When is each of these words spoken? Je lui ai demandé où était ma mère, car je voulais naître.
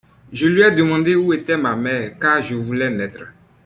Je 0.33 0.47
lui 0.47 0.63
ai 0.63 0.71
demandé 0.71 1.13
où 1.15 1.31
était 1.31 1.57
ma 1.59 1.75
mère, 1.75 2.17
car 2.17 2.41
je 2.41 2.55
voulais 2.55 2.89
naître. 2.89 3.25